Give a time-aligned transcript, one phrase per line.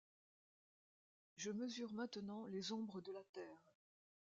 [1.37, 3.71] Je mesure maintenant les ombres de la Terre.